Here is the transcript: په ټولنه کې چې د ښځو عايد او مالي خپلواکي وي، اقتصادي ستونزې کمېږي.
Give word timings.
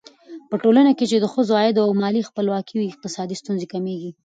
په 0.49 0.55
ټولنه 0.63 0.91
کې 0.97 1.05
چې 1.11 1.17
د 1.19 1.25
ښځو 1.33 1.53
عايد 1.61 1.75
او 1.83 1.89
مالي 2.01 2.21
خپلواکي 2.29 2.73
وي، 2.75 2.87
اقتصادي 2.91 3.35
ستونزې 3.41 3.67
کمېږي. 3.73 4.11